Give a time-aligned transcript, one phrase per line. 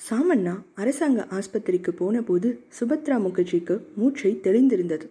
[0.00, 5.06] சாமண்ணா அரசாங்க ஆஸ்பத்திரிக்கு போனபோது சுபத்ரா முகர்ஜிக்கு மூச்சை தெளிந்திருந்தது.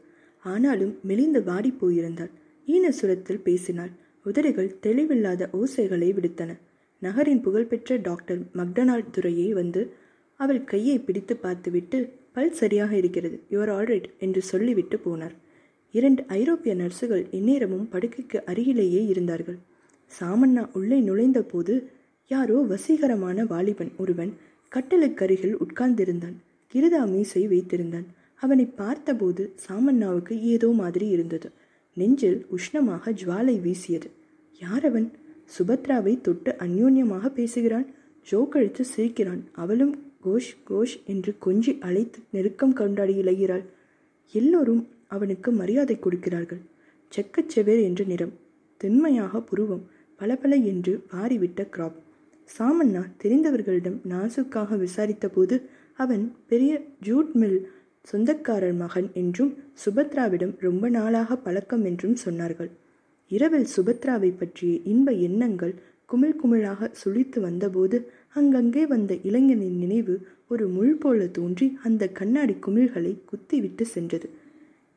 [0.46, 2.31] ஆனாலும் மெலிந்து வாடி போயிருந்தாள்.
[2.67, 3.91] ஈனசுரத்தில் பேசினாள்.
[4.25, 6.51] உதடுகள் தெளிவில்லாத ஓசைகளை விடுத்தன.
[7.01, 9.81] நகரின் புகழ்பெற்ற டாக்டர் மக்டனால்ட் துறையை வந்து
[10.39, 11.97] அவள் கையை பிடித்து பார்த்துவிட்டு
[12.31, 15.35] பல் சரியாக இருக்கிறது யுவர் ஆல்ரைட் என்று சொல்லிவிட்டு போனார்.
[15.93, 19.59] இரண்டு ஐரோப்பிய நர்சுகள் இந்நேரமும் படுக்கைக்கு அருகிலேயே இருந்தார்கள்.
[20.11, 21.73] சாமண்ணா உள்ளே நுழைந்த போது
[22.31, 24.31] யாரோ வசீகரமான வாலிபன் ஒருவன்
[24.75, 26.36] கட்டலுக்கருகில் உட்கார்ந்திருந்தான்.
[26.73, 28.05] கிருதா மீசை வைத்திருந்தான்.
[28.36, 31.50] அவனை பார்த்தபோது சாமண்ணாவுக்கு ஏதோ மாதிரி இருந்தது.
[31.93, 34.09] நெஞ்சில் உஷ்ணமாக ஜுவாலை வீசியது.
[34.59, 35.12] யார் அவன்
[35.58, 37.88] சுபத்ராவை தொட்டு அந்யோன்யமாக பேசுகிறான்.
[38.32, 39.44] ஜோக்கழித்து சிரிக்கிறான்.
[39.52, 43.64] அவளும் கோஷ் கோஷ் என்று கொஞ்சி அழைத்து நெருக்கம் கொண்டாடி இழகிறாள்.
[44.31, 46.62] எல்லோரும் அவனுக்கு மரியாதை கொடுக்கிறார்கள்.
[47.12, 48.34] செக்கச்செவேர் என்ற நிறம்.
[48.78, 49.86] திண்மையாக புருவம்.
[50.16, 52.00] பளபள என்று வாரிவிட்ட கிராப்
[52.58, 55.62] சாமண்ணா தெரிந்தவர்களிடம் நாசுக்காக விசாரித்தபோது
[55.94, 57.59] அவன் பெரிய ஜூட் மில்
[58.02, 62.69] சொந்தக்காரர் மகன் என்றும் சுபத்ராவிடம் ரொம்ப நாளாக பழக்கம் என்றும் சொன்னார்கள்.
[63.28, 65.73] இரவில் சுபத்ராவை பற்றிய இன்ப எண்ணங்கள்
[66.06, 73.13] குமிழ் குமிழாக சுழித்து வந்தபோது அங்கங்கே வந்த இளைஞனின் நினைவு ஒரு முள் போல தோன்றி அந்த கண்ணாடி குமிழ்களை
[73.25, 74.30] குத்திவிட்டு சென்றது.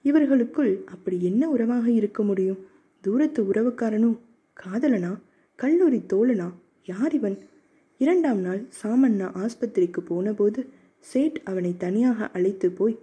[0.02, 2.60] இவர்களுக்குள் அப்படி என்ன உறவாக இருக்க முடியும்?
[3.00, 4.18] தூரத்து உறவுக்காரனோ?
[4.56, 5.12] காதலனா?
[5.58, 6.48] கல்லூரி தோழனா?
[6.84, 7.38] யார் இவன்
[7.98, 12.98] இரண்டாம் நாள் சாமண்ணா ஆஸ்பத்திரிக்கு போனபோது சேட் அவனை தனியாக அழைத்து போய்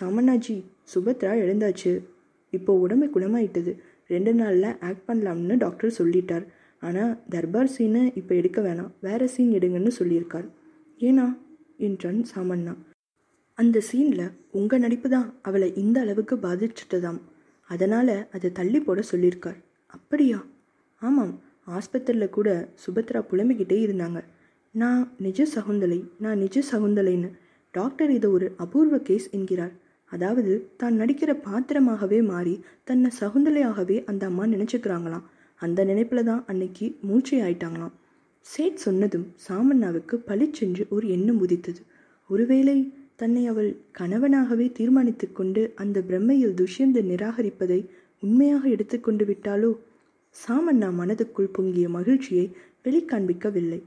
[0.00, 2.04] சாமண்ணாஜி சுபத்ரா எழுந்தாச்சு.
[2.50, 3.78] இப்போ உடம்பு குணமாயிட்டது.
[4.08, 6.46] ரெண்டு நாளில் ஆக்ட் பண்ணலாம்னு டாக்டர் சொல்லிட்டார்.
[6.80, 8.90] ஆனால் தர்பார் சீனை இப்போ எடுக்க வேணாம்.
[9.00, 10.48] வேற சீன் எடுங்கன்னு சொல்லியிருக்கார்.
[10.98, 11.38] ஏனா?
[11.76, 12.76] என்றான் சாமண்ணா.
[13.54, 17.20] அந்த சீனில் உங்கள் நடிப்பு தான் அவளை இந்த அளவுக்கு பாதிச்சிட்டதாம்.
[17.68, 19.56] அதனால் அதை தள்ளி போட சொல்லியிருக்கார்.
[19.86, 20.44] அப்படியா?
[20.98, 21.40] ஆமாம்.
[21.66, 22.48] ஆஸ்பத்திரியில் கூட
[22.84, 24.20] சுபத்ரா புலம்பிக்கிட்டே இருந்தாங்க.
[24.74, 27.30] நான் நிஜ சகுந்தலை நான் நிஜ சகுந்தலைன்னு
[27.74, 29.74] டாக்டர் இது ஒரு அபூர்வ கேஸ் என்கிறார்.
[30.10, 32.54] அதாவது தான் நடிக்கிற பாத்திரமாகவே மாறி
[32.84, 35.24] தன்னை சகுந்தலையாகவே அந்த அம்மா நினச்சிக்கிறாங்களாம்.
[35.60, 37.94] அந்த நினைப்பில் தான் அன்னைக்கு மூச்சை ஆயிட்டாங்களாம்.
[38.46, 41.80] சேட் சொன்னதும் சாமண்ணாவுக்கு பளிச்சென்று ஒரு எண்ணம் உதித்தது.
[42.30, 42.76] ஒருவேளை
[43.16, 47.80] தன்னை அவள் கணவனாகவே தீர்மானித்து கொண்டு அந்த பிரம்மையில் துஷ்யந்து நிராகரிப்பதை
[48.22, 49.70] உண்மையாக எடுத்துக்கொண்டு விட்டாலோ?
[50.34, 52.46] சாமண்ணா மனதுக்குள் பொங்கிய மகிழ்ச்சியை
[52.84, 53.80] வெளிக்காண்பிக்கவில்லை.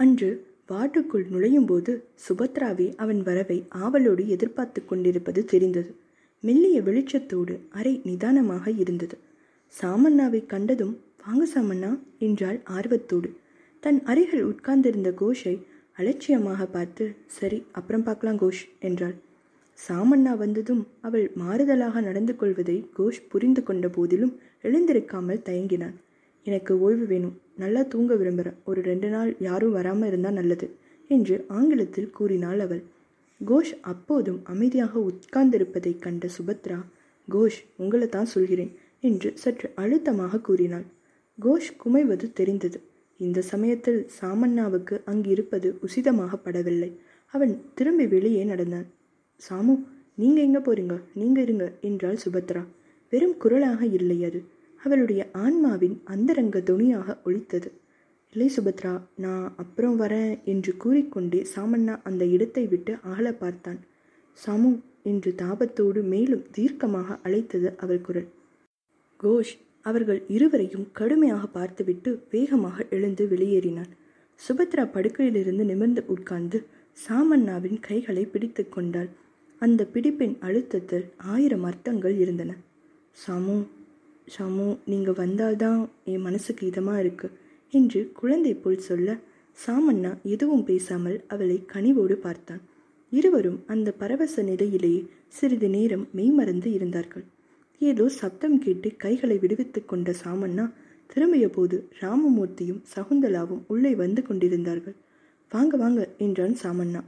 [0.00, 0.30] அன்று
[0.68, 1.92] வார்டுக்குள் நுழையும்போது
[2.24, 5.90] சுபத்ராவே அவன் வரவை ஆவலோடு எதிர்பார்த்து கொண்டிருப்பது தெரிந்தது.
[6.44, 9.16] மெல்லிய வெளிச்சத்தோடு அறை நிதானமாக இருந்தது.
[9.74, 13.28] சாமண்ணாவை கண்டதும் வாங்க சாமண்ணா என்றாள் ஆர்வத்தோடு.
[13.82, 15.54] தன் அறைகள் உட்கார்ந்திருந்த கோஷை
[15.96, 19.16] அலட்சியமாக பார்த்து சரி அப்புறம் பார்க்கலாம் கோஷ் என்றாள்.
[19.78, 25.96] சாமண்ணா வந்ததும் அவள் மாறுதலாக நடந்து கொள்வதை கோஷ் புரிந்து கொண்ட போதிலும் எழுந்திருக்காமல் தயங்கினான்.
[26.46, 27.34] எனக்கு ஓய்வு வேணும்.
[27.62, 30.66] நல்லா தூங்க விரும்புகிறேன் ஒரு ரெண்டு நாள் யாரும் வராமல் இருந்தால் நல்லது
[31.10, 32.82] என்று ஆங்கிலத்தில் கூறினாள் அவள்.
[33.40, 36.78] கோஷ் அப்போதும் அமைதியாக உட்கார்ந்திருப்பதைக் கண்ட சுபத்ரா
[37.28, 40.86] கோஷ் உங்களை தான் சொல்கிறேன் என்று சற்று அழுத்தமாக கூறினாள்.
[41.38, 42.78] கோஷ் குமைவது தெரிந்தது.
[43.20, 46.90] இந்த சமயத்தில் சாமண்ணாவுக்கு அங்கு இருப்பது உசிதமாக படவில்லை
[47.34, 48.86] அவன் திரும்பி வெளியே நடந்தான்.
[49.40, 49.74] சாமு
[50.14, 50.96] நீங்கள் எங்கே போறீங்க?
[51.14, 52.62] நீங்கள் இருங்க என்றாள் சுபத்ரா.
[53.12, 54.40] வெறும் குரலாக இல்லை அது.
[54.80, 57.68] அவளுடைய ஆன்மாவின் அந்தரங்க துணியாக ஒழித்தது.
[58.32, 63.80] இல்லை சுபத்ரா நான் அப்புறம் வரேன் என்று கூறிக்கொண்டே சாமண்ணா அந்த இடத்தை விட்டு அகல பார்த்தான்.
[64.38, 64.70] சாமு
[65.02, 68.28] என்று தாபத்தோடு மேலும் தீர்க்கமாக அழைத்தது அவள் குரல்.
[69.20, 69.54] கோஷ்
[69.86, 73.92] அவர்கள் இருவரையும் கடுமையாக பார்த்துவிட்டு வேகமாக எழுந்து வெளியேறினான்
[74.40, 76.58] சுபத்ரா படுக்கையிலிருந்து நிமிர்ந்து உட்கார்ந்து
[76.98, 79.08] சாமண்ணாவின் கைகளை பிடித்து கொண்டாள்.
[79.62, 82.52] அந்த பிடிப்பின் அழுத்தத்தில் ஆயிரம் அர்த்தங்கள் இருந்தன.
[83.16, 83.56] சாமு
[84.28, 85.80] சாமு நீங்கள் வந்தால்தான்
[86.12, 87.28] என் மனசுக்கு இதமாக இருக்கு
[87.72, 89.16] என்று குழந்தை போல் சொல்ல
[89.58, 92.62] சாமண்ணா எதுவும் பேசாமல் அவளை கனிவோடு பார்த்தான்
[93.12, 97.24] இருவரும் அந்த பரவச நிலையிலேயே சிறிது நேரம் மெய்மறந்து இருந்தார்கள்.
[97.80, 100.64] ஏதோ சப்தம் கேட்டு கைகளை விடுவித்துக் கொண்ட சாமண்ணா
[101.10, 104.96] திரும்பிய போது ராமமூர்த்தியும் சகுந்தலாவும் உள்ளே வந்து கொண்டிருந்தார்கள்.
[105.54, 107.00] வாங்க வாங்க என்றான் சாமண்ணா.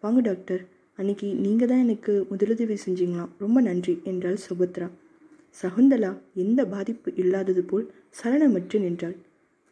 [0.00, 0.62] வாங்க டாக்டர்.
[0.96, 3.32] அன்னைக்கு நீங்கள் தான் எனக்கு முதலுதவி செஞ்சீங்களாம்.
[3.38, 4.90] ரொம்ப நன்றி என்றாள் சுபத்ரா.
[5.62, 7.92] சகுந்தலா எந்த பாதிப்பு இல்லாதது போல்
[8.22, 9.16] சலனமற்று நின்றாள்.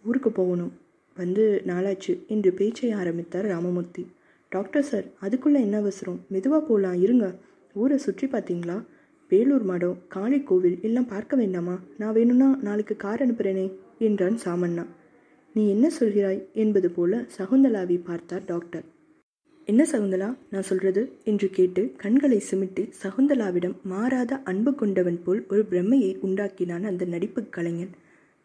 [0.05, 0.73] ஊருக்கு போகணும்.
[1.17, 4.07] வந்து நாளாச்சு என்று பேச்சை ஆரம்பித்தார் ராமமூர்த்தி.
[4.49, 6.21] டாக்டர் சார் அதுக்குள்ளே என்ன அவசரம்?
[6.29, 7.35] மெதுவாக போகலாம் இருங்க.
[7.75, 8.85] ஊரை சுற்றி பார்த்தீங்களா?
[9.29, 11.79] வேலூர் மடம் காளி கோவில் எல்லாம் பார்க்க வேண்டாமா?
[11.99, 14.87] நான் வேணும்னா நாளைக்கு கார் அனுப்புகிறேனே என்றான் சாமண்ணா.
[15.59, 16.41] நீ என்ன சொல்கிறாய்?
[16.53, 18.85] என்பது போல சகுந்தலாவை பார்த்தார் டாக்டர்.
[19.69, 20.29] என்ன சகுந்தலா?
[20.51, 21.03] நான் சொல்றது?
[21.25, 27.91] என்று கேட்டு கண்களை சிமிட்டு சகுந்தலாவிடம் மாறாத அன்பு கொண்டவன் போல் ஒரு பிரம்மையை உண்டாக்கினான் அந்த நடிப்பு கலைஞன்.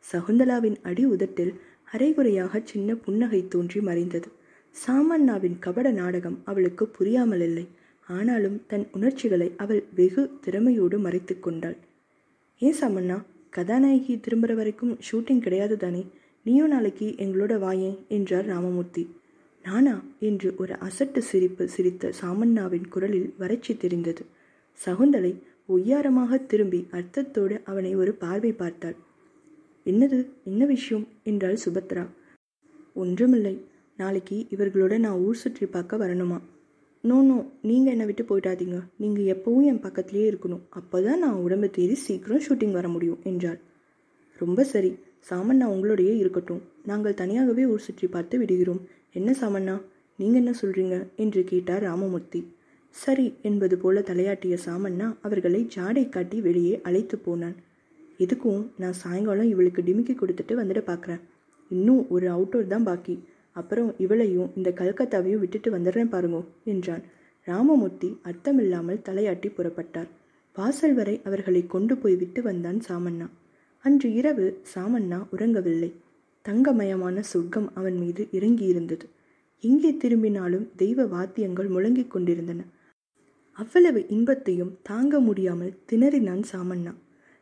[0.05, 1.53] சகுந்தலாவின் அடி உதட்டில்
[1.91, 4.29] அரைகுறையாக சின்ன புன்னகை தோன்றி மறைந்தது.
[4.75, 7.65] சாமண்ணாவின் கபட நாடகம் அவளுக்கு புரியாமல் இல்லை
[8.07, 11.77] ஆனாலும் தன் உணர்ச்சிகளை அவள் வெகு திறமையோடு மறைத்து கொண்டாள்.
[12.61, 13.19] ஏன் சாமண்ணா?
[13.49, 16.03] கதாநாயகி திரும்புகிற வரைக்கும் ஷூட்டிங் கிடையாது தானே
[16.45, 19.03] நீயும் நாளைக்கு எங்களோட வாயேன் என்றார் ராமமூர்த்தி.
[19.65, 20.03] நானா?
[20.19, 24.25] என்று ஒரு அசட்டு சிரிப்பு சிரித்த சாமண்ணாவின் குரலில் வறட்சி தெரிந்தது.
[24.85, 28.95] சகுந்தலை ஒய்யாரமாக திரும்பி அர்த்தத்தோடு அவனை ஒரு பார்வை பார்த்தாள்.
[29.85, 30.27] என்னது?
[30.43, 31.07] என்ன விஷயம்?
[31.23, 32.07] என்றாள் சுபத்ரா.
[32.93, 33.55] ஒன்றுமில்லை.
[33.97, 36.41] நாளைக்கு இவர்களோட நான் ஊர் சுற்றி பார்க்க வரணுமா?
[37.01, 37.45] No no.
[37.61, 40.63] நீங்கள் என்னை விட்டு போயிட்டாதீங்க நீங்கள் எப்போவும் என் பக்கத்துலேயே இருக்கணும்.
[40.69, 43.59] அப்போ தான் நான் உடம்பு தேடி சீக்கிரம் ஷூட்டிங் வர முடியும் என்றாள்.
[44.37, 44.93] ரொம்ப சரி.
[45.29, 46.61] சாமண்ணா உங்களோடையே இருக்கட்டும்.
[46.85, 48.81] நாங்கள் தனியாகவே ஊர் சுற்றி பார்த்து விடுகிறோம்.
[49.11, 49.81] என்ன சாமண்ணா?
[50.15, 52.41] நீங்கள் என்ன சொல்கிறீங்க என்று கேட்டார் ராமமூர்த்தி.
[52.95, 57.55] சரி என்பது போல தலையாட்டிய சாமண்ணா அவர்களை ஜாடை காட்டி வெளியே அழைத்து போனான்.
[58.19, 58.67] எதுக்கும்?
[58.77, 61.21] நான் சாயங்காலம் இவளுக்கு டிமிக்கி கொடுத்துட்டு வந்துட பார்க்குறேன்.
[61.69, 63.15] இன்னும் ஒரு அவுட்டோர் தான் பாக்கி.
[63.51, 67.03] அப்புறம் இவளையும் இந்த கல்கத்தாவையும் விட்டுட்டு வந்துடுறேன் பாருங்க என்றான்.
[67.43, 70.09] ராமமூர்த்தி அர்த்தமில்லாமல் தலையாட்டி புறப்பட்டார்.
[70.53, 73.27] வாசல் வரை அவர்களை கொண்டு போய் விட்டு வந்தான் சாமண்ணா.
[73.85, 75.89] அன்று இரவு சாமண்ணா உறங்கவில்லை.
[76.45, 79.05] தங்கமயமான சொர்க்கம் அவன் மீது இறங்கியிருந்தது.
[79.59, 82.61] எங்கே திரும்பினாலும் தெய்வ வாத்தியங்கள் முழங்கிக் கொண்டிருந்தன.
[83.51, 86.93] அவ்வளவு இன்பத்தையும் தாங்க முடியாமல் திணறினான் சாமண்ணா.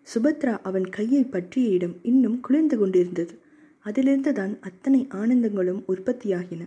[0.07, 3.35] சுபத்ரா அவன் கையை பற்றிய இடம் இன்னும் குளிர்ந்து கொண்டிருந்தது.
[3.85, 6.63] அதிலிருந்துதான் அத்தனை ஆனந்தங்களும் உற்பத்தியாகின.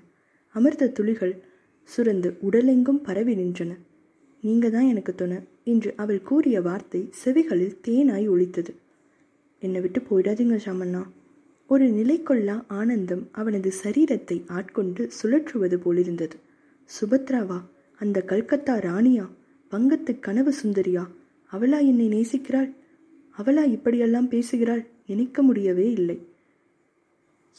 [0.55, 1.35] அமிர்த துளிகள்
[1.89, 3.73] சுரந்து உடலெங்கும் பரவி நின்றன.
[4.43, 8.73] நீங்க தான் எனக்கு துணை என்று அவள் கூறிய வார்த்தை செவிகளில் தேனாய் ஒழித்தது
[9.65, 11.03] என்னை விட்டு போயிடாதீங்க சாமண்ணா
[11.71, 16.37] ஒரு நிலைக்கொள்ளா ஆனந்தம் அவனது சரீரத்தை ஆட்கொண்டு சுழற்றுவது போலிருந்தது.
[16.91, 17.59] சுபத்ராவா
[18.01, 19.27] அந்த கல்கத்தா ராணியா
[19.73, 21.05] வங்கத்து கனவு சுந்தரியா
[21.53, 22.71] அவளா என்னை நேசிக்கிறாள்?
[23.37, 24.83] அவளா இப்படியெல்லாம் பேசுகிறாள்?
[25.07, 26.19] நினைக்க முடியவே இல்லை.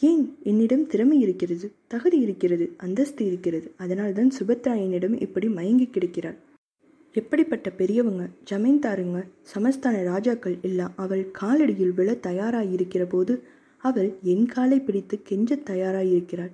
[0.01, 6.37] ஏன் என்னிடம் திறமை இருக்கிறது தகுதி இருக்கிறது அந்தஸ்து இருக்கிறது அதனால்தான் சுபத்ரா என்னிடம் இப்படி மயங்கி கிடக்கிறாள்.
[7.15, 9.19] எப்படிப்பட்ட பெரியவங்க ஜமீன்தாருங்க
[9.53, 13.33] சமஸ்தான ராஜாக்கள் எல்லாம் அவள் காலடியில் விழ தயாராயிருக்கிற போது
[13.83, 16.53] அவள் என் காலை பிடித்து கெஞ்ச தயாராயிருக்கிறாள்.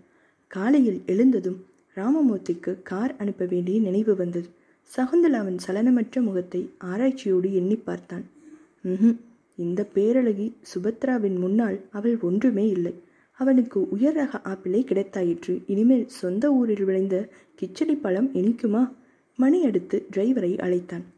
[0.51, 1.59] காலையில் எழுந்ததும்
[1.97, 4.47] ராமமூர்த்திக்கு கார் அனுப்ப வேண்டிய நினைவு வந்தது.
[4.89, 8.25] சகுந்தலாவின் சலனமற்ற முகத்தை ஆராய்ச்சியோடு எண்ணி பார்த்தான்.
[8.83, 9.17] ம்
[9.57, 12.93] இந்த பேரழகி சுபத்ராவின் முன்னால் அவள் ஒன்றுமே இல்லை.
[13.39, 15.53] அவனுக்கு உயர் ரக ஆப்பிளை கிடைத்தாயிற்று.
[15.65, 17.17] இனிமேல் சொந்த ஊரில் விளைந்த
[17.61, 18.83] கிச்சடி பழம் இனிக்குமா?
[19.41, 21.10] மணியடுத்து டிரைவரை அழைத்தான்.